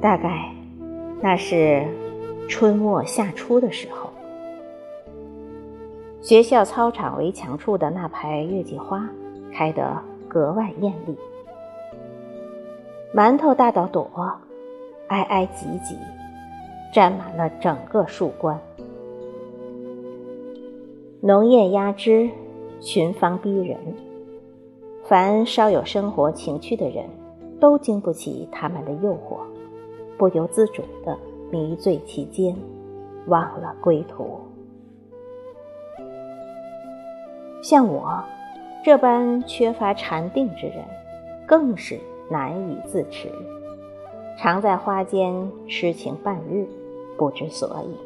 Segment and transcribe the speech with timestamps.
[0.00, 0.52] 大概
[1.20, 1.84] 那是
[2.48, 4.10] 春末夏初的时候，
[6.20, 9.08] 学校操场围墙处的那排月季花
[9.52, 11.16] 开得格外艳丽，
[13.12, 14.08] 馒头大到朵，
[15.08, 15.96] 挨挨挤挤，
[16.94, 18.58] 占满了整个树冠。
[21.20, 22.30] 浓艳压枝，
[22.80, 23.76] 群芳逼人。
[25.04, 27.04] 凡稍有生活情趣的人，
[27.58, 29.38] 都经不起他们的诱惑，
[30.18, 31.16] 不由自主地
[31.50, 32.54] 迷醉其间，
[33.28, 34.40] 忘了归途。
[37.62, 38.22] 像我
[38.84, 40.84] 这般缺乏禅定之人，
[41.46, 41.98] 更是
[42.30, 43.30] 难以自持，
[44.36, 46.66] 常在花间痴情半日，
[47.16, 47.96] 不知所以。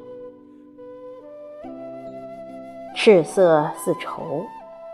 [2.95, 4.45] 赤色似绸，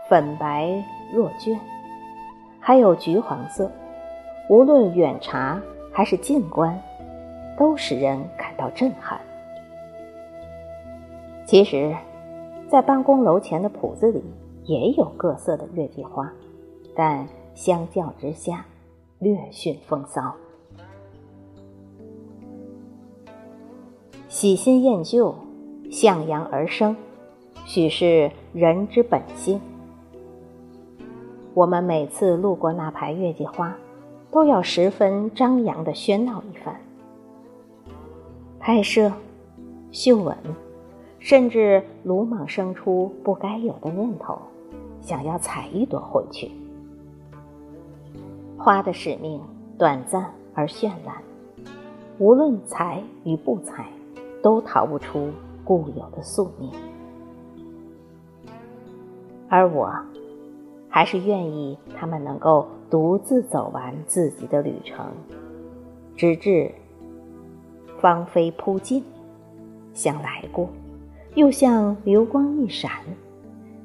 [0.09, 1.57] 粉白若绢，
[2.59, 3.69] 还有橘黄色。
[4.49, 6.81] 无论远察还是近观，
[7.59, 9.19] 都使人感到震撼。
[11.45, 11.93] 其实，
[12.69, 14.23] 在办公楼前的铺子里
[14.63, 16.31] 也有各色的月季花，
[16.95, 18.65] 但相较之下，
[19.19, 20.33] 略逊风骚。
[24.29, 25.35] 喜新厌旧，
[25.91, 26.95] 向阳而生。
[27.65, 29.59] 许是人之本性。
[31.53, 33.75] 我们每次路过那排月季花，
[34.31, 36.79] 都要十分张扬的喧闹一番，
[38.59, 39.11] 拍摄、
[39.89, 40.35] 嗅闻，
[41.17, 44.37] 甚至鲁莽生出不该有的念头，
[45.01, 46.51] 想要采一朵回去。
[48.57, 49.41] 花的使命
[49.77, 51.15] 短暂而绚烂，
[52.17, 53.87] 无论采与不采，
[54.43, 55.29] 都逃不出
[55.63, 56.69] 固有的宿命。
[59.47, 59.89] 而我，
[60.89, 65.05] 还是愿意他们能够独自走完自己的旅程，
[66.17, 66.69] 直至
[68.01, 69.03] 芳菲扑尽，
[69.93, 70.69] 像来过，
[71.35, 72.91] 又像流光一闪，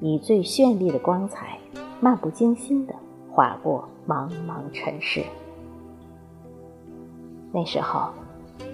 [0.00, 1.58] 以最绚丽的光彩，
[2.00, 2.94] 漫不经心地
[3.30, 5.22] 划过茫茫尘世。
[7.52, 8.10] 那时候，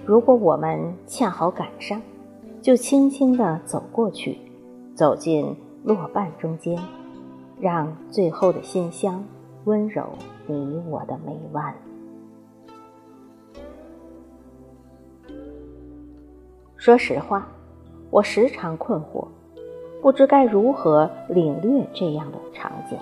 [0.05, 2.01] 如果我们恰好赶上，
[2.61, 4.37] 就轻轻地走过去，
[4.95, 5.55] 走进。
[5.83, 6.77] 落瓣中间，
[7.59, 9.23] 让最后的馨香
[9.65, 10.09] 温柔
[10.45, 11.73] 你我的眉弯。
[16.81, 17.47] 说实话，
[18.09, 19.27] 我时常困惑，
[20.01, 22.97] 不知该如何领略这样的场景。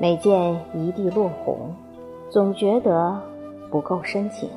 [0.00, 1.74] 每见一地落红，
[2.30, 3.20] 总觉得
[3.70, 4.48] 不够深情。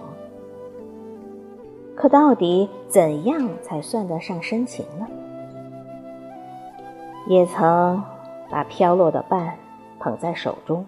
[1.98, 5.06] 可到底怎样才算得上深情呢？
[7.28, 8.02] 也曾
[8.50, 9.54] 把飘落的瓣
[10.00, 10.86] 捧在手中，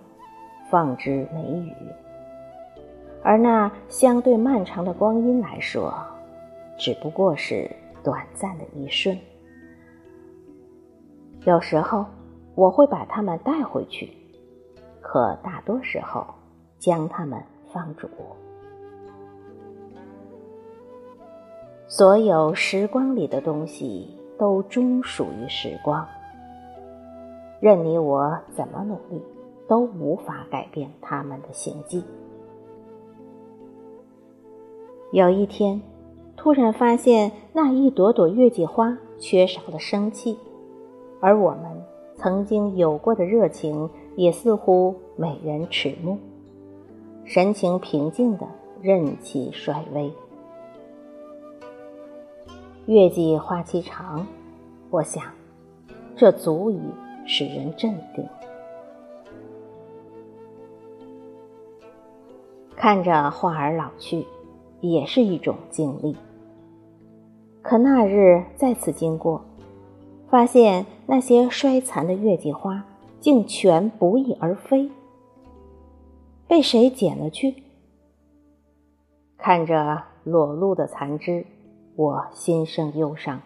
[0.70, 1.74] 放之美语。
[3.22, 5.94] 而那相对漫长的光阴来说，
[6.78, 7.70] 只不过是
[8.04, 9.18] 短暂的一瞬。
[11.46, 12.06] 有时候
[12.56, 14.12] 我会把它们带回去，
[15.02, 16.26] 可大多时候
[16.78, 18.08] 将它们放逐。
[21.88, 26.06] 所有时光里的东西都终属于时光。
[27.60, 29.24] 任你我怎么努力，
[29.68, 32.04] 都无法改变他们的行迹。
[35.12, 35.82] 有一天，
[36.38, 40.38] 突然发现那一朵朵月季花缺少了生气，
[41.20, 41.84] 而我们
[42.16, 46.18] 曾经有过的热情也似乎美人迟暮，
[47.26, 48.48] 神情平静的
[48.82, 50.14] 任其衰微。
[52.86, 54.26] 月季花期长，
[54.90, 55.24] 我想，
[56.16, 56.80] 这足以。
[57.30, 58.26] 使人镇定，
[62.74, 64.26] 看着花儿老去，
[64.80, 66.16] 也是一种经历。
[67.70, 69.42] 可那日再次经过，
[70.30, 72.86] 发现那些衰残的月季花
[73.20, 74.90] 竟全不翼而飞，
[76.48, 77.56] 被谁捡了去？
[79.38, 81.46] 看着裸露的残枝，
[81.98, 83.42] 我心生忧伤，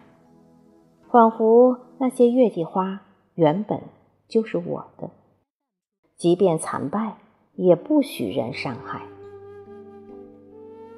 [1.10, 3.00] 仿佛那些月季花。
[3.34, 3.80] 原本
[4.28, 5.10] 就是我的，
[6.16, 7.16] 即便残败，
[7.54, 9.02] 也不许人伤害。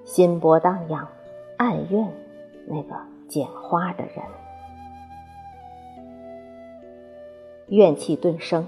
[0.04, 1.08] 心波荡漾，
[1.56, 2.12] 暗怨
[2.66, 2.94] 那个
[3.28, 4.24] 捡花的人，
[7.68, 8.66] 怨气顿生。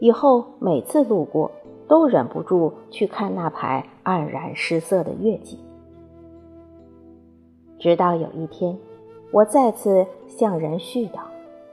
[0.00, 1.50] 以后每次路过，
[1.88, 5.58] 都忍不住去看那排黯然失色的月季。
[7.78, 8.78] 直到有一天，
[9.32, 11.20] 我再次向人絮叨。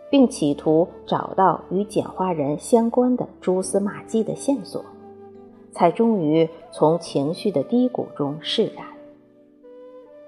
[0.08, 4.86] 并企图找到与捡花人相关的蛛丝马迹的线索，
[5.72, 8.86] 才终于从情绪的低谷中释然。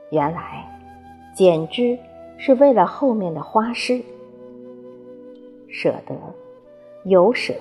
[0.10, 0.77] 原来，
[1.38, 2.00] 剪枝
[2.40, 4.02] 是为了后面的花诗。
[5.68, 6.16] 舍得，
[7.04, 7.54] 有舍，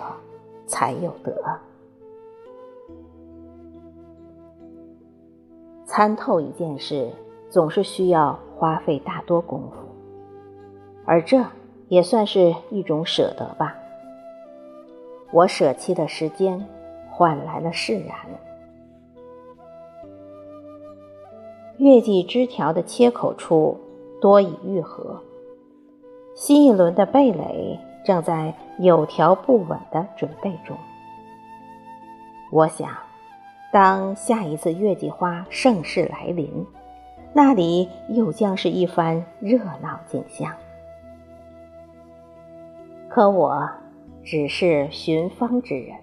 [0.67, 1.37] 才有得。
[5.85, 7.11] 参透一件事，
[7.51, 9.77] 总是需要花费大多功夫，
[11.05, 11.45] 而这
[11.89, 13.77] 也算是一种舍得吧。
[15.33, 16.67] 我舍弃的时间，
[17.11, 18.17] 换来了释然。
[21.79, 23.79] 月季枝条的切口处
[24.21, 25.23] 多已愈合，
[26.35, 30.77] 新一轮的蓓蕾正在有条不紊的准备中。
[32.51, 32.91] 我想，
[33.73, 36.67] 当下一次月季花盛世来临，
[37.33, 40.53] 那里又将是一番热闹景象。
[43.09, 43.69] 可我。
[44.29, 45.95] 只是寻芳之人，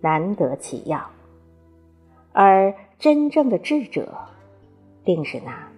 [0.00, 0.98] 难得其要。
[2.32, 4.08] 而真正的智者，
[5.04, 5.68] 定是那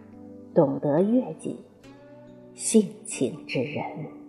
[0.55, 1.59] 懂得悦己、
[2.55, 4.24] 性情之人。